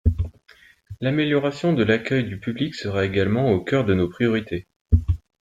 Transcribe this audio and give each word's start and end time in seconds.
L’amélioration 0.99 1.73
de 1.73 1.83
l’accueil 1.83 2.23
du 2.23 2.39
public 2.39 2.73
sera 2.73 3.05
également 3.05 3.51
au 3.51 3.63
cœur 3.63 3.85
de 3.85 3.93
nos 3.93 4.09
priorités. 4.09 4.65